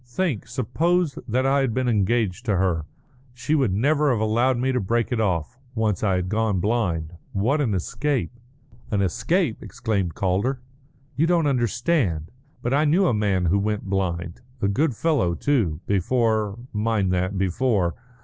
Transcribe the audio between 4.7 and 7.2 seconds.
to break it off, once I had gone blind.